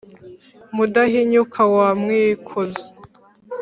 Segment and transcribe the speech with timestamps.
[0.75, 2.87] Mudahinyuka wa Mwikozi,